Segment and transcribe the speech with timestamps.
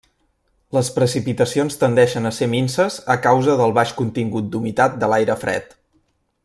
[0.77, 5.79] Les precipitacions tendeixen a ser minses a causa del baix contingut d'humitat de l'aire fred.